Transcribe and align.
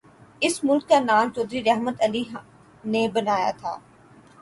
اس 0.41 0.55
ملک 0.63 0.87
کا 0.89 0.99
نام 0.99 1.29
چوہدری 1.35 1.63
رحمت 1.63 2.01
علی 2.01 2.23
نے 2.91 3.07
بنایا 3.13 3.51
تھا۔ 3.59 3.73